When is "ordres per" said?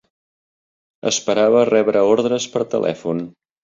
2.17-2.69